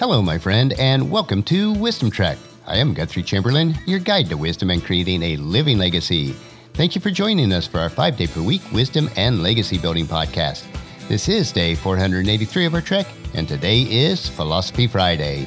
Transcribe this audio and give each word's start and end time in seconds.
Hello, 0.00 0.22
my 0.22 0.38
friend, 0.38 0.72
and 0.78 1.10
welcome 1.10 1.42
to 1.42 1.74
Wisdom 1.74 2.10
Trek. 2.10 2.38
I 2.66 2.78
am 2.78 2.94
Guthrie 2.94 3.22
Chamberlain, 3.22 3.74
your 3.84 3.98
guide 3.98 4.30
to 4.30 4.36
wisdom 4.38 4.70
and 4.70 4.82
creating 4.82 5.22
a 5.22 5.36
living 5.36 5.76
legacy. 5.76 6.34
Thank 6.72 6.94
you 6.94 7.02
for 7.02 7.10
joining 7.10 7.52
us 7.52 7.66
for 7.66 7.80
our 7.80 7.90
five 7.90 8.16
day 8.16 8.26
per 8.26 8.40
week 8.40 8.62
wisdom 8.72 9.10
and 9.16 9.42
legacy 9.42 9.76
building 9.76 10.06
podcast. 10.06 10.64
This 11.06 11.28
is 11.28 11.52
day 11.52 11.74
483 11.74 12.64
of 12.64 12.72
our 12.72 12.80
trek, 12.80 13.06
and 13.34 13.46
today 13.46 13.82
is 13.82 14.26
Philosophy 14.26 14.86
Friday. 14.86 15.46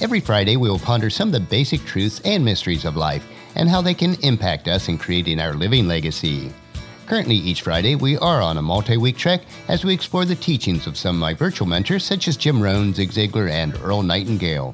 Every 0.00 0.20
Friday, 0.20 0.56
we 0.56 0.70
will 0.70 0.78
ponder 0.78 1.10
some 1.10 1.28
of 1.28 1.34
the 1.34 1.40
basic 1.40 1.84
truths 1.84 2.22
and 2.24 2.42
mysteries 2.42 2.86
of 2.86 2.96
life 2.96 3.26
and 3.54 3.68
how 3.68 3.82
they 3.82 3.92
can 3.92 4.14
impact 4.22 4.66
us 4.66 4.88
in 4.88 4.96
creating 4.96 5.38
our 5.40 5.52
living 5.52 5.86
legacy. 5.86 6.50
Currently, 7.10 7.34
each 7.34 7.62
Friday, 7.62 7.96
we 7.96 8.16
are 8.18 8.40
on 8.40 8.56
a 8.56 8.62
multi 8.62 8.96
week 8.96 9.16
trek 9.16 9.40
as 9.66 9.84
we 9.84 9.92
explore 9.92 10.24
the 10.24 10.36
teachings 10.36 10.86
of 10.86 10.96
some 10.96 11.16
of 11.16 11.20
my 11.20 11.34
virtual 11.34 11.66
mentors, 11.66 12.04
such 12.04 12.28
as 12.28 12.36
Jim 12.36 12.62
Rohn, 12.62 12.94
Zig 12.94 13.10
Ziglar, 13.10 13.50
and 13.50 13.74
Earl 13.82 14.04
Nightingale. 14.04 14.72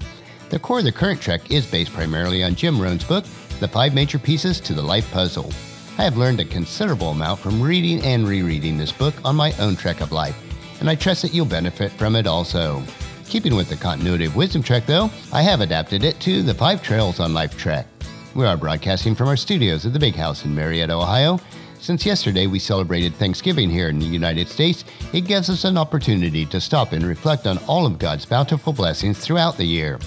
The 0.51 0.59
core 0.59 0.81
of 0.81 0.85
the 0.85 0.93
current 0.93 1.19
trek 1.19 1.51
is 1.51 1.65
based 1.65 1.95
primarily 1.95 2.45
on 2.45 2.55
Jim 2.55 2.79
Rohn's 2.79 3.05
book, 3.05 3.25
The 3.59 3.67
Five 3.67 3.95
Major 3.95 4.19
Pieces 4.19 4.61
to 4.61 4.75
the 4.75 4.83
Life 4.83 5.11
Puzzle. 5.13 5.51
I 5.97 6.05
have 6.05 6.19
learned 6.19 6.41
a 6.41 6.45
considerable 6.45 7.13
amount 7.13 7.41
from 7.41 7.63
reading 7.63 8.03
and 8.03 8.29
rereading 8.29 8.77
this 8.77 8.93
book 8.93 9.15
on 9.25 9.35
my 9.35 9.55
own 9.59 9.75
trek 9.75 10.03
of 10.03 10.13
life, 10.13 10.37
and 10.81 10.91
I 10.91 10.95
trust 10.95 11.23
that 11.23 11.33
you'll 11.33 11.47
benefit 11.47 11.91
from 11.93 12.17
it 12.17 12.27
also. 12.27 12.83
Keeping 13.31 13.57
with 13.57 13.71
the 13.71 13.77
continuity 13.77 14.27
of 14.27 14.37
Wisdom 14.37 14.63
Trek, 14.63 14.85
though, 14.85 15.11
I 15.33 15.41
have 15.41 15.63
adapted 15.63 16.05
it 16.05 16.21
to 16.21 16.43
the 16.43 16.53
Five 16.53 16.83
Trails 16.83 17.19
on 17.19 17.33
Life 17.33 17.57
Trek. 17.57 17.87
We 18.35 18.45
are 18.45 18.59
broadcasting 18.59 19.15
from 19.15 19.29
our 19.29 19.39
studios 19.39 19.87
at 19.87 19.95
the 19.95 19.99
Big 19.99 20.17
House 20.17 20.45
in 20.45 20.55
Marietta, 20.55 20.93
Ohio, 20.93 21.41
since 21.87 22.05
yesterday 22.05 22.49
we 22.49 22.59
celebrated 22.59 23.15
Thanksgiving 23.15 23.71
here 23.71 23.89
in 23.89 24.01
the 24.01 24.07
United 24.07 24.49
States, 24.49 24.85
it 25.13 25.21
gives 25.21 25.49
us 25.49 25.63
an 25.63 25.79
opportunity 25.79 26.45
to 26.47 26.61
stop 26.61 26.91
and 26.91 27.07
reflect 27.07 27.47
on 27.47 27.59
all 27.69 27.87
of 27.87 28.01
God's 28.01 28.27
bountiful 28.27 28.73
blessings 28.73 29.21
throughout 29.21 29.57
the 29.57 29.65
year. 29.65 30.01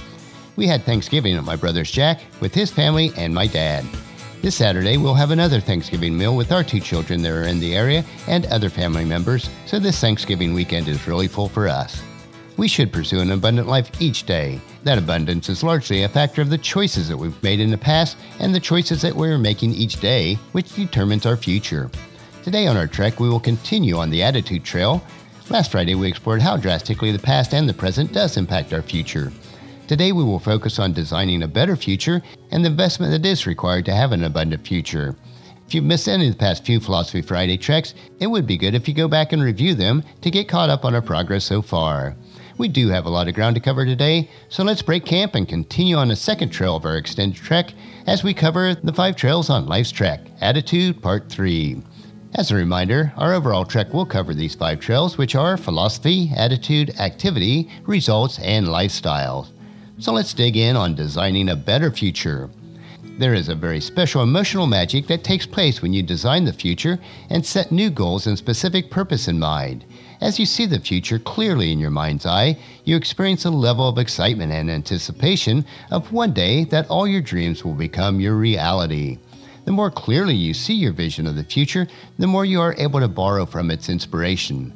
We 0.58 0.68
had 0.68 0.84
Thanksgiving 0.84 1.38
at 1.38 1.46
my 1.46 1.56
brother's 1.56 1.90
Jack 1.90 2.20
with 2.42 2.54
his 2.54 2.70
family 2.70 3.14
and 3.16 3.34
my 3.34 3.48
dad. 3.48 3.86
This 4.42 4.56
Saturday, 4.56 4.98
we'll 4.98 5.14
have 5.14 5.32
another 5.32 5.62
Thanksgiving 5.62 6.18
meal 6.18 6.36
with 6.36 6.52
our 6.52 6.66
two 6.66 6.82
children 6.82 7.22
that 7.22 7.32
are 7.32 7.44
in 7.44 7.62
the 7.62 7.78
area 7.78 8.04
and 8.28 8.46
other 8.48 8.70
family 8.70 9.06
members, 9.06 9.50
so 9.66 9.80
this 9.80 10.02
Thanksgiving 10.02 10.54
weekend 10.54 10.90
is 10.90 11.08
really 11.08 11.30
full 11.30 11.48
for 11.48 11.70
us. 11.70 12.02
We 12.60 12.68
should 12.68 12.92
pursue 12.92 13.22
an 13.22 13.32
abundant 13.32 13.70
life 13.70 13.90
each 14.02 14.26
day. 14.26 14.60
That 14.84 14.98
abundance 14.98 15.48
is 15.48 15.64
largely 15.64 16.04
a 16.04 16.10
factor 16.10 16.42
of 16.42 16.50
the 16.50 16.58
choices 16.58 17.08
that 17.08 17.16
we've 17.16 17.42
made 17.42 17.62
in 17.62 17.72
the 17.72 17.78
past 17.78 18.18
and 18.40 18.54
the 18.54 18.60
choices 18.60 19.02
that 19.02 19.16
we're 19.16 19.38
making 19.38 19.74
each 19.74 20.02
day, 20.02 20.36
which 20.52 20.76
determines 20.76 21.26
our 21.26 21.38
future. 21.38 21.90
Today 22.44 22.68
on 22.68 22.76
our 22.76 22.86
trek, 22.86 23.18
we 23.18 23.30
will 23.30 23.40
continue 23.40 23.96
on 23.96 24.10
the 24.10 24.22
attitude 24.22 24.66
trail. 24.66 25.02
Last 25.50 25.72
Friday, 25.72 25.96
we 25.96 26.10
explored 26.10 26.42
how 26.42 26.58
drastically 26.58 27.14
the 27.14 27.20
past 27.20 27.54
and 27.54 27.68
the 27.68 27.74
present 27.74 28.12
does 28.12 28.36
impact 28.36 28.74
our 28.74 28.82
future. 28.82 29.32
Today, 29.88 30.12
we 30.12 30.26
will 30.26 30.38
focus 30.38 30.80
on 30.80 30.92
designing 30.92 31.44
a 31.44 31.48
better 31.48 31.78
future 31.78 32.22
and 32.52 32.66
the 32.66 32.70
investment 32.70 33.14
that 33.14 33.26
is 33.26 33.48
required 33.48 33.86
to 33.86 33.96
have 33.96 34.12
an 34.12 34.26
abundant 34.26 34.68
future. 34.68 35.16
If 35.66 35.74
you've 35.74 35.86
missed 35.86 36.10
any 36.10 36.28
of 36.28 36.34
the 36.34 36.38
past 36.38 36.66
few 36.66 36.82
Philosophy 36.82 37.22
Friday 37.22 37.56
treks, 37.56 37.94
it 38.20 38.28
would 38.28 38.46
be 38.46 38.58
good 38.58 38.76
if 38.76 38.86
you 38.86 38.94
go 38.94 39.08
back 39.08 39.32
and 39.32 39.42
review 39.42 39.76
them 39.76 40.04
to 40.20 40.30
get 40.30 40.50
caught 40.50 40.70
up 40.70 40.84
on 40.84 40.94
our 40.94 41.02
progress 41.02 41.46
so 41.46 41.62
far. 41.62 42.18
We 42.60 42.68
do 42.68 42.90
have 42.90 43.06
a 43.06 43.10
lot 43.10 43.30
of 43.30 43.36
ground 43.36 43.56
to 43.56 43.62
cover 43.62 43.86
today, 43.86 44.30
so 44.50 44.66
let's 44.66 44.82
break 44.82 45.06
camp 45.06 45.34
and 45.34 45.48
continue 45.48 45.96
on 45.96 46.10
the 46.10 46.16
second 46.18 46.50
trail 46.50 46.76
of 46.76 46.84
our 46.84 46.98
extended 46.98 47.42
trek 47.42 47.74
as 48.06 48.22
we 48.22 48.34
cover 48.34 48.76
the 48.76 48.92
five 48.92 49.16
trails 49.16 49.50
on 49.50 49.66
Life's 49.66 49.94
Trek, 49.94 50.20
Attitude 50.42 51.02
Part 51.02 51.30
3. 51.30 51.82
As 52.36 52.52
a 52.52 52.56
reminder, 52.56 53.14
our 53.16 53.34
overall 53.34 53.64
trek 53.64 53.94
will 53.94 54.06
cover 54.06 54.34
these 54.34 54.56
five 54.56 54.82
trails, 54.82 55.18
which 55.18 55.36
are 55.36 55.56
philosophy, 55.56 56.34
attitude, 56.36 57.00
activity, 57.00 57.70
results, 57.86 58.40
and 58.40 58.68
lifestyle. 58.68 59.48
So 59.98 60.12
let's 60.12 60.34
dig 60.34 60.58
in 60.58 60.76
on 60.76 60.96
designing 60.96 61.48
a 61.48 61.56
better 61.56 61.92
future. 61.92 62.50
There 63.20 63.34
is 63.34 63.50
a 63.50 63.54
very 63.54 63.82
special 63.82 64.24
emotional 64.24 64.66
magic 64.66 65.08
that 65.08 65.26
takes 65.26 65.46
place 65.46 65.82
when 65.82 65.92
you 65.92 66.02
design 66.02 66.46
the 66.46 66.54
future 66.54 66.98
and 67.30 67.46
set 67.46 67.70
new 67.70 67.90
goals 67.90 68.28
and 68.28 68.38
specific 68.38 68.90
purpose 68.90 69.28
in 69.28 69.38
mind. 69.38 69.84
As 70.22 70.40
you 70.40 70.46
see 70.46 70.66
the 70.66 70.80
future 70.80 71.20
clearly 71.20 71.74
in 71.74 71.80
your 71.80 71.90
mind's 71.90 72.26
eye, 72.26 72.58
you 72.86 72.96
experience 72.96 73.44
a 73.44 73.50
level 73.50 73.90
of 73.90 73.98
excitement 73.98 74.54
and 74.54 74.72
anticipation 74.72 75.66
of 75.92 76.14
one 76.14 76.32
day 76.32 76.64
that 76.72 76.90
all 76.90 77.06
your 77.06 77.20
dreams 77.20 77.66
will 77.66 77.74
become 77.74 78.22
your 78.22 78.36
reality. 78.36 79.18
The 79.66 79.74
more 79.74 79.92
clearly 79.92 80.36
you 80.36 80.54
see 80.54 80.76
your 80.76 80.94
vision 80.94 81.28
of 81.28 81.36
the 81.36 81.44
future, 81.44 81.90
the 82.18 82.28
more 82.28 82.46
you 82.46 82.62
are 82.62 82.76
able 82.78 83.02
to 83.02 83.10
borrow 83.10 83.46
from 83.46 83.70
its 83.70 83.90
inspiration. 83.90 84.72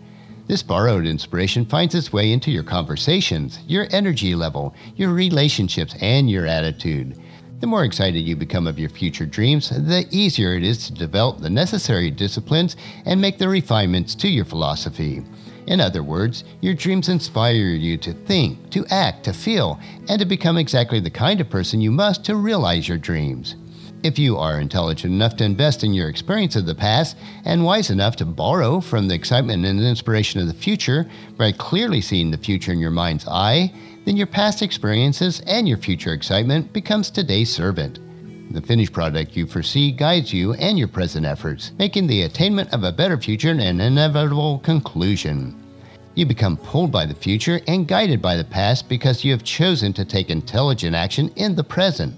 This 0.48 0.62
borrowed 0.62 1.06
inspiration 1.06 1.66
finds 1.66 1.96
its 1.96 2.12
way 2.12 2.34
into 2.34 2.52
your 2.52 2.64
conversations, 2.64 3.60
your 3.68 3.88
energy 3.92 4.36
level, 4.36 4.76
your 4.98 5.14
relationships, 5.14 5.96
and 6.02 6.30
your 6.30 6.46
attitude. 6.46 7.18
The 7.64 7.68
more 7.68 7.86
excited 7.86 8.20
you 8.20 8.36
become 8.36 8.68
of 8.68 8.78
your 8.78 8.90
future 8.90 9.26
dreams, 9.26 9.70
the 9.70 10.06
easier 10.12 10.54
it 10.54 10.66
is 10.66 10.86
to 10.86 10.94
develop 10.94 11.40
the 11.40 11.50
necessary 11.50 12.12
disciplines 12.12 12.76
and 13.06 13.22
make 13.22 13.38
the 13.38 13.48
refinements 13.48 14.16
to 14.16 14.28
your 14.28 14.44
philosophy. 14.44 15.24
In 15.68 15.80
other 15.80 16.04
words, 16.04 16.44
your 16.60 16.74
dreams 16.74 17.08
inspire 17.08 17.54
you 17.54 17.96
to 18.00 18.12
think, 18.12 18.70
to 18.72 18.86
act, 18.88 19.24
to 19.24 19.34
feel, 19.34 19.80
and 20.10 20.20
to 20.20 20.26
become 20.26 20.58
exactly 20.58 21.00
the 21.00 21.10
kind 21.10 21.40
of 21.40 21.50
person 21.50 21.80
you 21.80 21.90
must 21.90 22.26
to 22.26 22.36
realize 22.36 22.90
your 22.90 22.98
dreams. 22.98 23.56
If 24.04 24.20
you 24.20 24.38
are 24.38 24.60
intelligent 24.60 25.14
enough 25.14 25.38
to 25.38 25.46
invest 25.46 25.82
in 25.82 25.94
your 25.94 26.10
experience 26.10 26.58
of 26.58 26.66
the 26.66 26.76
past 26.76 27.16
and 27.46 27.64
wise 27.64 27.90
enough 27.90 28.18
to 28.18 28.26
borrow 28.26 28.82
from 28.82 29.08
the 29.08 29.16
excitement 29.16 29.66
and 29.66 29.80
inspiration 29.80 30.42
of 30.42 30.48
the 30.48 30.54
future 30.54 31.10
by 31.38 31.54
clearly 31.54 32.02
seeing 32.02 32.30
the 32.30 32.38
future 32.38 32.74
in 32.74 32.80
your 32.80 32.92
mind's 32.92 33.26
eye, 33.30 33.74
then 34.04 34.18
your 34.18 34.28
past 34.28 34.62
experiences 34.62 35.42
and 35.48 35.70
your 35.70 35.78
future 35.78 36.12
excitement 36.12 36.74
becomes 36.74 37.10
today's 37.10 37.50
servant. 37.50 38.00
The 38.54 38.62
finished 38.62 38.92
product 38.92 39.38
you 39.38 39.48
foresee 39.48 39.90
guides 39.94 40.34
you 40.34 40.52
and 40.56 40.78
your 40.78 40.90
present 40.90 41.26
efforts, 41.26 41.72
making 41.80 42.08
the 42.08 42.24
attainment 42.24 42.74
of 42.74 42.84
a 42.84 42.92
better 42.92 43.18
future 43.18 43.52
an 43.52 43.62
inevitable 43.62 44.60
conclusion. 44.60 45.56
You 46.16 46.26
become 46.26 46.58
pulled 46.58 46.92
by 46.92 47.06
the 47.06 47.16
future 47.16 47.62
and 47.68 47.88
guided 47.88 48.22
by 48.22 48.36
the 48.36 48.44
past 48.44 48.90
because 48.90 49.24
you 49.24 49.32
have 49.32 49.46
chosen 49.46 49.94
to 49.94 50.04
take 50.04 50.30
intelligent 50.30 50.94
action 50.94 51.32
in 51.38 51.56
the 51.56 51.64
present. 51.64 52.14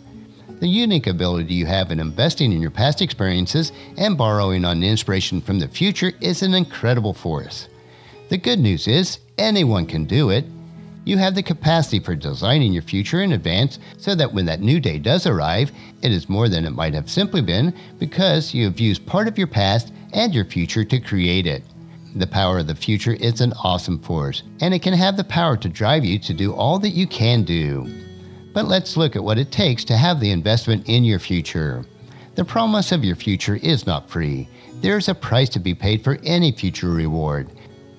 The 0.59 0.67
unique 0.67 1.07
ability 1.07 1.53
you 1.53 1.65
have 1.65 1.91
in 1.91 1.99
investing 1.99 2.53
in 2.53 2.61
your 2.61 2.71
past 2.71 3.01
experiences 3.01 3.73
and 3.97 4.17
borrowing 4.17 4.63
on 4.63 4.83
inspiration 4.83 5.41
from 5.41 5.59
the 5.59 5.67
future 5.67 6.13
is 6.21 6.41
an 6.41 6.53
incredible 6.53 7.13
force. 7.13 7.67
The 8.29 8.37
good 8.37 8.59
news 8.59 8.87
is, 8.87 9.19
anyone 9.37 9.85
can 9.85 10.05
do 10.05 10.29
it. 10.29 10.45
You 11.03 11.17
have 11.17 11.35
the 11.35 11.43
capacity 11.43 11.99
for 11.99 12.15
designing 12.15 12.71
your 12.71 12.83
future 12.83 13.21
in 13.21 13.33
advance 13.33 13.79
so 13.97 14.15
that 14.15 14.33
when 14.33 14.45
that 14.45 14.61
new 14.61 14.79
day 14.79 14.97
does 14.97 15.27
arrive, 15.27 15.71
it 16.01 16.11
is 16.11 16.29
more 16.29 16.47
than 16.47 16.65
it 16.65 16.71
might 16.71 16.93
have 16.93 17.09
simply 17.09 17.41
been 17.41 17.73
because 17.99 18.53
you 18.53 18.63
have 18.63 18.79
used 18.79 19.05
part 19.05 19.27
of 19.27 19.37
your 19.37 19.47
past 19.47 19.91
and 20.13 20.33
your 20.33 20.45
future 20.45 20.85
to 20.85 20.99
create 20.99 21.47
it. 21.47 21.63
The 22.15 22.27
power 22.27 22.59
of 22.59 22.67
the 22.67 22.75
future 22.75 23.13
is 23.13 23.41
an 23.41 23.51
awesome 23.61 23.99
force, 23.99 24.41
and 24.61 24.73
it 24.73 24.81
can 24.81 24.93
have 24.93 25.17
the 25.17 25.25
power 25.25 25.57
to 25.57 25.67
drive 25.67 26.05
you 26.05 26.17
to 26.19 26.33
do 26.33 26.53
all 26.53 26.79
that 26.79 26.91
you 26.91 27.07
can 27.07 27.43
do. 27.43 28.04
But 28.55 28.69
let's 28.69 28.95
look 28.95 29.17
at 29.17 29.23
what 29.23 29.37
it 29.37 29.51
takes 29.51 29.83
to 29.83 29.97
have 29.97 30.21
the 30.21 30.31
investment 30.31 30.87
in 30.87 31.03
your 31.03 31.19
future. 31.19 31.83
The 32.35 32.45
promise 32.45 32.93
of 32.93 33.03
your 33.03 33.17
future 33.17 33.57
is 33.57 33.85
not 33.85 34.09
free. 34.09 34.47
There 34.75 34.97
is 34.97 35.09
a 35.09 35.13
price 35.13 35.49
to 35.49 35.59
be 35.59 35.75
paid 35.75 36.05
for 36.05 36.17
any 36.23 36.53
future 36.53 36.89
reward. 36.89 37.49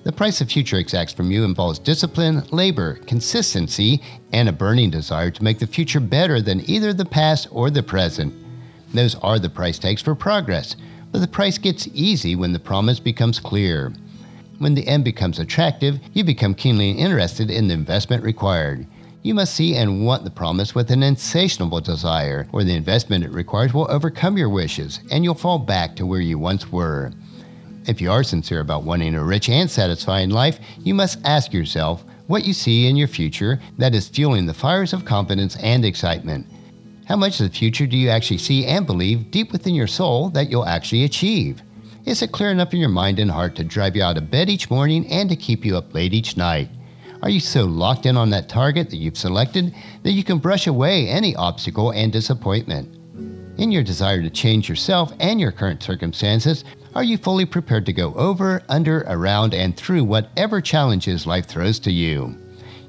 The 0.03 0.11
price 0.11 0.41
of 0.41 0.49
future 0.49 0.77
exacts 0.77 1.13
from 1.13 1.29
you 1.29 1.43
involves 1.43 1.77
discipline, 1.77 2.41
labor, 2.49 2.95
consistency, 3.05 4.01
and 4.33 4.49
a 4.49 4.51
burning 4.51 4.89
desire 4.89 5.29
to 5.29 5.43
make 5.43 5.59
the 5.59 5.67
future 5.67 5.99
better 5.99 6.41
than 6.41 6.67
either 6.67 6.91
the 6.91 7.05
past 7.05 7.47
or 7.51 7.69
the 7.69 7.83
present. 7.83 8.33
Those 8.95 9.13
are 9.13 9.37
the 9.37 9.51
price 9.51 9.77
tags 9.77 10.01
for 10.01 10.15
progress, 10.15 10.75
but 11.11 11.19
the 11.19 11.27
price 11.27 11.59
gets 11.59 11.87
easy 11.93 12.35
when 12.35 12.51
the 12.51 12.57
promise 12.57 12.99
becomes 12.99 13.39
clear. 13.39 13.93
When 14.57 14.73
the 14.73 14.87
end 14.87 15.03
becomes 15.03 15.37
attractive, 15.37 15.99
you 16.13 16.23
become 16.23 16.55
keenly 16.55 16.89
interested 16.89 17.51
in 17.51 17.67
the 17.67 17.75
investment 17.75 18.23
required. 18.23 18.87
You 19.27 19.33
must 19.33 19.55
see 19.55 19.75
and 19.75 20.05
want 20.05 20.23
the 20.23 20.29
promise 20.29 20.73
with 20.73 20.89
an 20.89 21.03
insatiable 21.03 21.81
desire, 21.81 22.47
or 22.53 22.63
the 22.63 22.73
investment 22.73 23.25
it 23.25 23.31
requires 23.33 23.73
will 23.73 23.91
overcome 23.91 24.37
your 24.37 24.47
wishes, 24.47 25.01
and 25.11 25.21
you'll 25.21 25.33
fall 25.33 25.59
back 25.59 25.97
to 25.97 26.05
where 26.05 26.21
you 26.21 26.39
once 26.39 26.71
were. 26.71 27.11
If 27.87 27.99
you 27.99 28.09
are 28.09 28.23
sincere 28.23 28.61
about 28.61 28.85
wanting 28.85 29.15
a 29.15 29.23
rich 29.25 29.49
and 29.49 29.69
satisfying 29.69 30.29
life, 30.29 30.61
you 30.79 30.93
must 30.93 31.19
ask 31.25 31.51
yourself 31.51 32.05
what 32.27 32.45
you 32.45 32.53
see 32.53 32.87
in 32.87 32.95
your 32.95 33.09
future 33.09 33.59
that 33.77 33.93
is 33.93 34.07
fueling 34.07 34.45
the 34.45 34.53
fires 34.53 34.93
of 34.93 35.03
confidence 35.03 35.57
and 35.57 35.83
excitement. 35.83 36.47
How 37.05 37.17
much 37.17 37.41
of 37.41 37.51
the 37.51 37.57
future 37.57 37.85
do 37.85 37.97
you 37.97 38.07
actually 38.07 38.37
see 38.37 38.65
and 38.65 38.87
believe 38.87 39.29
deep 39.29 39.51
within 39.51 39.75
your 39.75 39.87
soul 39.87 40.29
that 40.29 40.49
you'll 40.49 40.65
actually 40.65 41.03
achieve? 41.03 41.61
Is 42.05 42.21
it 42.21 42.31
clear 42.31 42.51
enough 42.51 42.73
in 42.73 42.79
your 42.79 42.87
mind 42.87 43.19
and 43.19 43.29
heart 43.29 43.57
to 43.57 43.65
drive 43.65 43.97
you 43.97 44.03
out 44.03 44.17
of 44.17 44.31
bed 44.31 44.49
each 44.49 44.69
morning 44.69 45.05
and 45.07 45.29
to 45.29 45.35
keep 45.35 45.65
you 45.65 45.77
up 45.77 45.93
late 45.93 46.13
each 46.13 46.37
night? 46.37 46.69
Are 47.23 47.29
you 47.29 47.39
so 47.39 47.65
locked 47.65 48.05
in 48.05 48.15
on 48.15 48.29
that 48.29 48.47
target 48.47 48.91
that 48.91 48.97
you've 48.97 49.17
selected 49.17 49.73
that 50.03 50.11
you 50.11 50.23
can 50.23 50.37
brush 50.37 50.67
away 50.67 51.07
any 51.07 51.35
obstacle 51.35 51.91
and 51.91 52.11
disappointment? 52.11 52.93
In 53.57 53.71
your 53.71 53.81
desire 53.81 54.21
to 54.21 54.29
change 54.29 54.69
yourself 54.69 55.11
and 55.19 55.39
your 55.39 55.51
current 55.51 55.81
circumstances, 55.81 56.63
are 56.93 57.03
you 57.03 57.17
fully 57.17 57.45
prepared 57.45 57.87
to 57.87 57.93
go 57.93 58.13
over, 58.13 58.61
under, 58.69 58.99
around, 59.07 59.55
and 59.55 59.75
through 59.75 60.03
whatever 60.03 60.61
challenges 60.61 61.25
life 61.25 61.47
throws 61.47 61.79
to 61.79 61.91
you? 61.91 62.37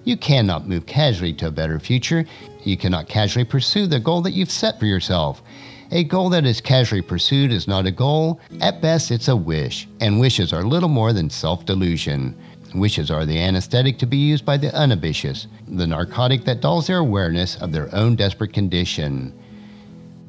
You 0.04 0.18
cannot 0.18 0.68
move 0.68 0.84
casually 0.84 1.32
to 1.34 1.46
a 1.46 1.50
better 1.50 1.80
future. 1.80 2.26
You 2.64 2.76
cannot 2.76 3.08
casually 3.08 3.46
pursue 3.46 3.86
the 3.86 3.98
goal 3.98 4.20
that 4.22 4.32
you've 4.32 4.50
set 4.50 4.78
for 4.78 4.86
yourself. 4.86 5.42
A 5.90 6.04
goal 6.04 6.28
that 6.30 6.44
is 6.44 6.60
casually 6.60 7.00
pursued 7.00 7.50
is 7.50 7.66
not 7.66 7.86
a 7.86 7.90
goal. 7.90 8.40
At 8.60 8.82
best, 8.82 9.10
it's 9.10 9.28
a 9.28 9.36
wish, 9.36 9.88
and 10.00 10.20
wishes 10.20 10.52
are 10.52 10.62
little 10.62 10.90
more 10.90 11.14
than 11.14 11.30
self 11.30 11.64
delusion. 11.64 12.36
Wishes 12.74 13.10
are 13.10 13.24
the 13.24 13.38
anesthetic 13.38 13.98
to 13.98 14.06
be 14.06 14.18
used 14.18 14.44
by 14.44 14.56
the 14.56 14.74
unambitious, 14.74 15.46
the 15.68 15.86
narcotic 15.86 16.44
that 16.44 16.60
dulls 16.60 16.86
their 16.86 16.98
awareness 16.98 17.56
of 17.56 17.72
their 17.72 17.94
own 17.94 18.14
desperate 18.14 18.52
condition. 18.52 19.32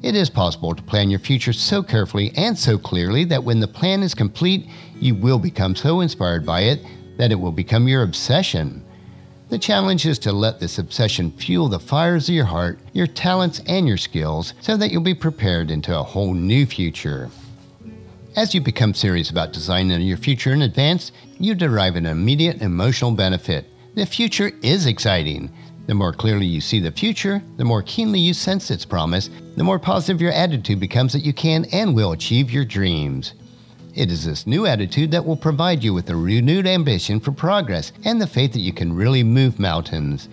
It 0.02 0.14
is 0.14 0.30
possible 0.30 0.74
to 0.74 0.82
plan 0.82 1.10
your 1.10 1.20
future 1.20 1.52
so 1.52 1.82
carefully 1.82 2.32
and 2.36 2.58
so 2.58 2.78
clearly 2.78 3.24
that 3.24 3.44
when 3.44 3.60
the 3.60 3.68
plan 3.68 4.02
is 4.02 4.14
complete, 4.14 4.66
you 4.98 5.14
will 5.14 5.38
become 5.38 5.76
so 5.76 6.00
inspired 6.00 6.46
by 6.46 6.62
it 6.62 6.80
that 7.18 7.30
it 7.30 7.34
will 7.34 7.52
become 7.52 7.86
your 7.86 8.02
obsession. 8.02 8.82
The 9.50 9.58
challenge 9.58 10.06
is 10.06 10.18
to 10.20 10.32
let 10.32 10.60
this 10.60 10.78
obsession 10.78 11.32
fuel 11.32 11.68
the 11.68 11.78
fires 11.78 12.28
of 12.28 12.34
your 12.34 12.46
heart, 12.46 12.78
your 12.94 13.06
talents, 13.06 13.60
and 13.66 13.86
your 13.86 13.98
skills 13.98 14.54
so 14.60 14.76
that 14.78 14.90
you'll 14.90 15.02
be 15.02 15.12
prepared 15.12 15.70
into 15.70 15.98
a 15.98 16.02
whole 16.02 16.32
new 16.32 16.64
future. 16.64 17.28
As 18.36 18.54
you 18.54 18.60
become 18.60 18.94
serious 18.94 19.30
about 19.30 19.52
designing 19.52 20.00
your 20.02 20.16
future 20.16 20.52
in 20.52 20.62
advance, 20.62 21.10
you 21.40 21.52
derive 21.52 21.96
an 21.96 22.06
immediate 22.06 22.62
emotional 22.62 23.10
benefit. 23.10 23.66
The 23.96 24.06
future 24.06 24.52
is 24.62 24.86
exciting. 24.86 25.50
The 25.88 25.94
more 25.94 26.12
clearly 26.12 26.46
you 26.46 26.60
see 26.60 26.78
the 26.78 26.92
future, 26.92 27.42
the 27.56 27.64
more 27.64 27.82
keenly 27.82 28.20
you 28.20 28.32
sense 28.32 28.70
its 28.70 28.84
promise, 28.84 29.30
the 29.56 29.64
more 29.64 29.80
positive 29.80 30.22
your 30.22 30.30
attitude 30.30 30.78
becomes 30.78 31.12
that 31.12 31.24
you 31.24 31.32
can 31.32 31.64
and 31.72 31.92
will 31.92 32.12
achieve 32.12 32.52
your 32.52 32.64
dreams. 32.64 33.34
It 33.96 34.12
is 34.12 34.24
this 34.24 34.46
new 34.46 34.64
attitude 34.64 35.10
that 35.10 35.26
will 35.26 35.36
provide 35.36 35.82
you 35.82 35.92
with 35.92 36.08
a 36.08 36.14
renewed 36.14 36.68
ambition 36.68 37.18
for 37.18 37.32
progress 37.32 37.90
and 38.04 38.20
the 38.20 38.28
faith 38.28 38.52
that 38.52 38.60
you 38.60 38.72
can 38.72 38.94
really 38.94 39.24
move 39.24 39.58
mountains. 39.58 40.28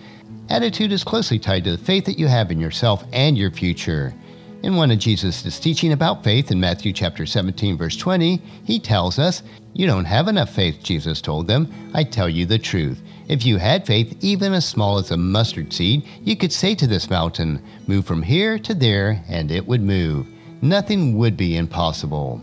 Attitude 0.50 0.92
is 0.92 1.02
closely 1.02 1.40
tied 1.40 1.64
to 1.64 1.72
the 1.72 1.84
faith 1.84 2.04
that 2.04 2.18
you 2.18 2.28
have 2.28 2.52
in 2.52 2.60
yourself 2.60 3.02
and 3.12 3.36
your 3.36 3.50
future. 3.50 4.14
In 4.60 4.74
one 4.74 4.90
of 4.90 4.98
Jesus' 4.98 5.60
teaching 5.60 5.92
about 5.92 6.24
faith 6.24 6.50
in 6.50 6.58
Matthew 6.58 6.92
chapter 6.92 7.24
17 7.26 7.76
verse 7.76 7.96
20, 7.96 8.42
he 8.64 8.80
tells 8.80 9.16
us, 9.16 9.44
"You 9.72 9.86
don't 9.86 10.04
have 10.04 10.26
enough 10.26 10.50
faith," 10.50 10.82
Jesus 10.82 11.20
told 11.20 11.46
them. 11.46 11.68
"I 11.94 12.02
tell 12.02 12.28
you 12.28 12.44
the 12.44 12.58
truth. 12.58 13.00
If 13.28 13.46
you 13.46 13.58
had 13.58 13.86
faith 13.86 14.16
even 14.20 14.52
as 14.52 14.64
small 14.64 14.98
as 14.98 15.12
a 15.12 15.16
mustard 15.16 15.72
seed, 15.72 16.02
you 16.24 16.34
could 16.34 16.50
say 16.52 16.74
to 16.74 16.88
this 16.88 17.08
mountain, 17.08 17.60
"Move 17.86 18.04
from 18.04 18.20
here 18.20 18.58
to 18.58 18.74
there," 18.74 19.22
and 19.28 19.52
it 19.52 19.68
would 19.68 19.80
move. 19.80 20.26
Nothing 20.60 21.16
would 21.18 21.36
be 21.36 21.56
impossible. 21.56 22.40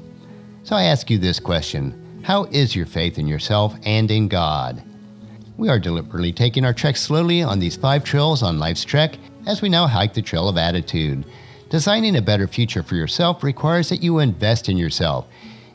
So 0.63 0.73
I 0.77 0.83
ask 0.83 1.09
you 1.09 1.17
this 1.17 1.41
question 1.41 1.93
How 2.21 2.45
is 2.45 2.77
your 2.77 2.85
faith 2.85 3.19
in 3.19 3.27
yourself 3.27 3.75
and 3.83 4.09
in 4.09 4.29
God? 4.29 4.81
We 5.57 5.67
are 5.67 5.79
deliberately 5.79 6.31
taking 6.31 6.63
our 6.63 6.73
trek 6.73 6.95
slowly 6.95 7.43
on 7.43 7.59
these 7.59 7.75
five 7.75 8.05
trails 8.05 8.41
on 8.41 8.57
life's 8.57 8.85
trek 8.85 9.17
as 9.45 9.61
we 9.61 9.67
now 9.67 9.85
hike 9.85 10.13
the 10.13 10.21
trail 10.21 10.47
of 10.47 10.57
attitude. 10.57 11.25
Designing 11.75 12.15
a 12.15 12.21
better 12.21 12.47
future 12.47 12.81
for 12.83 12.95
yourself 12.95 13.43
requires 13.43 13.89
that 13.89 14.01
you 14.01 14.19
invest 14.19 14.69
in 14.69 14.77
yourself. 14.77 15.27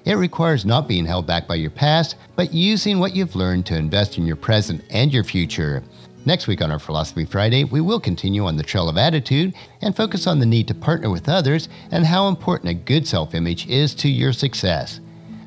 It 0.06 0.14
requires 0.14 0.64
not 0.64 0.88
being 0.88 1.04
held 1.04 1.26
back 1.26 1.46
by 1.46 1.56
your 1.56 1.70
past, 1.70 2.16
but 2.36 2.54
using 2.54 2.98
what 2.98 3.14
you've 3.14 3.36
learned 3.36 3.66
to 3.66 3.76
invest 3.76 4.16
in 4.16 4.24
your 4.24 4.36
present 4.36 4.82
and 4.88 5.12
your 5.12 5.24
future. 5.24 5.82
Next 6.24 6.46
week 6.46 6.62
on 6.62 6.70
our 6.70 6.78
Philosophy 6.78 7.26
Friday, 7.26 7.64
we 7.64 7.82
will 7.82 8.00
continue 8.00 8.46
on 8.46 8.56
the 8.56 8.62
trail 8.62 8.88
of 8.88 8.96
attitude 8.96 9.52
and 9.82 9.94
focus 9.94 10.26
on 10.26 10.38
the 10.38 10.46
need 10.46 10.68
to 10.68 10.74
partner 10.74 11.10
with 11.10 11.28
others 11.28 11.68
and 11.90 12.06
how 12.06 12.28
important 12.28 12.70
a 12.70 12.74
good 12.74 13.06
self 13.06 13.34
image 13.34 13.66
is 13.66 13.94
to 13.96 14.08
your 14.08 14.32
success. 14.32 15.00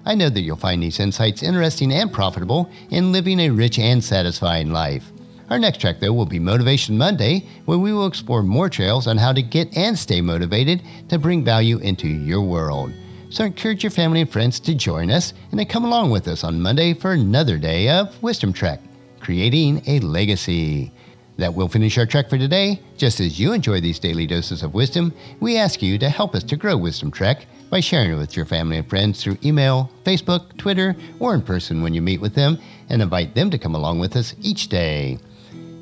I 0.05 0.13
know 0.13 0.29
that 0.29 0.41
you'll 0.41 0.55
find 0.55 0.83
these 0.83 0.99
insights 0.99 1.41
interesting 1.41 1.91
and 1.91 2.13
profitable 2.13 2.69
in 2.91 3.11
living 3.11 3.39
a 3.39 3.49
rich 3.49 3.79
and 3.79 4.03
satisfying 4.03 4.71
life. 4.71 5.11
Our 5.49 5.59
next 5.59 5.81
track, 5.81 5.99
though, 5.99 6.13
will 6.13 6.25
be 6.25 6.39
Motivation 6.39 6.97
Monday, 6.97 7.45
where 7.65 7.77
we 7.77 7.93
will 7.93 8.07
explore 8.07 8.43
more 8.43 8.69
trails 8.69 9.07
on 9.07 9.17
how 9.17 9.33
to 9.33 9.41
get 9.41 9.75
and 9.77 9.97
stay 9.97 10.21
motivated 10.21 10.81
to 11.09 11.19
bring 11.19 11.43
value 11.43 11.77
into 11.79 12.07
your 12.07 12.41
world. 12.41 12.93
So 13.29 13.43
encourage 13.43 13.83
your 13.83 13.91
family 13.91 14.21
and 14.21 14.29
friends 14.31 14.59
to 14.61 14.75
join 14.75 15.09
us 15.11 15.33
and 15.51 15.59
then 15.59 15.67
come 15.67 15.85
along 15.85 16.11
with 16.11 16.27
us 16.27 16.43
on 16.43 16.61
Monday 16.61 16.93
for 16.93 17.13
another 17.13 17.57
day 17.57 17.89
of 17.89 18.21
Wisdom 18.21 18.53
Trek 18.53 18.79
creating 19.23 19.81
a 19.87 19.99
legacy. 20.01 20.91
That 21.37 21.55
will 21.55 21.67
finish 21.67 21.97
our 21.97 22.05
trek 22.05 22.29
for 22.29 22.37
today. 22.37 22.79
Just 22.95 23.19
as 23.19 23.39
you 23.39 23.53
enjoy 23.53 23.81
these 23.81 23.97
daily 23.97 24.27
doses 24.27 24.61
of 24.61 24.75
wisdom, 24.75 25.11
we 25.39 25.57
ask 25.57 25.81
you 25.81 25.97
to 25.97 26.07
help 26.07 26.35
us 26.35 26.43
to 26.43 26.55
grow 26.55 26.77
Wisdom 26.77 27.09
Trek 27.09 27.47
by 27.71 27.79
sharing 27.79 28.11
it 28.11 28.17
with 28.17 28.37
your 28.37 28.45
family 28.45 28.77
and 28.77 28.87
friends 28.87 29.23
through 29.23 29.39
email, 29.43 29.89
Facebook, 30.03 30.55
Twitter, 30.57 30.95
or 31.19 31.33
in 31.33 31.41
person 31.41 31.81
when 31.81 31.95
you 31.95 32.03
meet 32.03 32.21
with 32.21 32.35
them, 32.35 32.59
and 32.89 33.01
invite 33.01 33.33
them 33.33 33.49
to 33.49 33.57
come 33.57 33.73
along 33.73 33.97
with 33.97 34.15
us 34.15 34.35
each 34.41 34.67
day. 34.67 35.17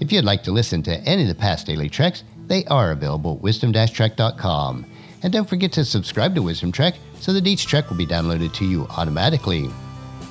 If 0.01 0.11
you'd 0.11 0.25
like 0.25 0.41
to 0.43 0.51
listen 0.51 0.81
to 0.83 0.97
any 1.01 1.21
of 1.21 1.27
the 1.27 1.35
past 1.35 1.67
daily 1.67 1.87
treks, 1.87 2.23
they 2.47 2.65
are 2.65 2.89
available 2.89 3.35
at 3.35 3.41
wisdom-trek.com. 3.41 4.85
And 5.21 5.31
don't 5.31 5.47
forget 5.47 5.71
to 5.73 5.85
subscribe 5.85 6.33
to 6.33 6.41
Wisdom 6.41 6.71
Trek 6.71 6.95
so 7.19 7.31
that 7.33 7.45
each 7.45 7.67
trek 7.67 7.87
will 7.87 7.97
be 7.97 8.07
downloaded 8.07 8.51
to 8.53 8.65
you 8.65 8.87
automatically. 8.97 9.69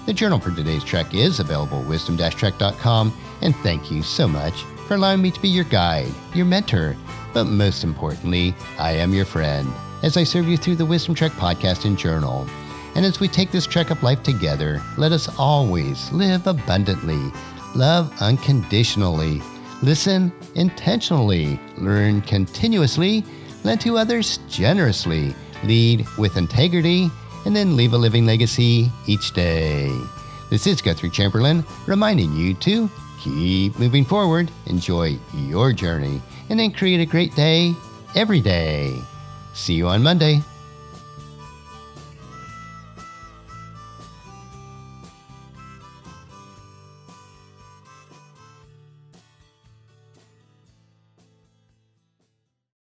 The 0.06 0.12
journal 0.12 0.40
for 0.40 0.50
today's 0.50 0.82
trek 0.82 1.14
is 1.14 1.38
available 1.38 1.82
at 1.82 1.87
wisdom-trek.com, 1.87 3.17
and 3.43 3.55
thank 3.58 3.93
you 3.93 4.02
so 4.02 4.26
much 4.26 4.64
for 4.88 4.94
allowing 4.94 5.22
me 5.22 5.31
to 5.31 5.40
be 5.40 5.49
your 5.49 5.64
guide, 5.64 6.12
your 6.34 6.46
mentor, 6.46 6.96
but 7.32 7.44
most 7.44 7.84
importantly, 7.84 8.56
I 8.76 8.90
am 8.94 9.14
your 9.14 9.25
friend 9.25 9.72
as 10.02 10.17
I 10.17 10.25
serve 10.25 10.49
you 10.49 10.56
through 10.56 10.76
the 10.76 10.84
Wisdom 10.84 11.14
Trek 11.14 11.31
podcast 11.32 11.84
and 11.84 11.96
journal. 11.96 12.44
And 12.96 13.06
as 13.06 13.20
we 13.20 13.28
take 13.28 13.52
this 13.52 13.69
trek 13.69 13.90
of 13.90 14.02
life 14.02 14.25
together, 14.25 14.82
let 14.99 15.12
us 15.12 15.28
always 15.38 16.11
live 16.11 16.49
abundantly, 16.49 17.31
love 17.76 18.12
unconditionally, 18.20 19.40
listen 19.82 20.32
intentionally, 20.55 21.59
learn 21.79 22.21
continuously, 22.23 23.25
lend 23.65 23.81
to 23.82 23.99
others 23.99 24.38
generously, 24.49 25.35
lead 25.65 26.06
with 26.19 26.37
integrity, 26.37 27.11
and 27.44 27.55
then 27.55 27.77
leave 27.77 27.93
a 27.93 27.99
living 27.99 28.27
legacy 28.27 28.91
each 29.06 29.32
day. 29.32 29.91
This 30.50 30.67
is 30.67 30.82
Guthrie 30.82 31.11
Chamberlain 31.11 31.65
reminding 31.87 32.32
you 32.35 32.55
to 32.55 32.91
keep 33.21 33.79
moving 33.79 34.05
forward, 34.05 34.50
enjoy 34.67 35.19
your 35.35 35.73
journey, 35.73 36.21
and 36.49 36.59
then 36.59 36.73
create 36.73 37.00
a 37.00 37.06
great 37.06 37.35
day 37.35 37.75
every 38.15 38.41
day. 38.41 39.00
See 39.53 39.75
you 39.75 39.88
on 39.88 40.03
Monday. 40.03 40.43